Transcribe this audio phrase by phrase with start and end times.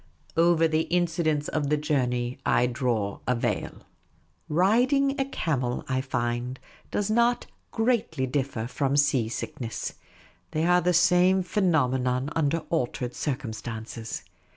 [0.35, 3.83] Over the incidents of the journey I draw a veil.
[4.49, 9.93] Riding a camel, I find, does not greatly differ from sea sickness.
[10.53, 14.23] They are the same phenomenon under altered circumstances.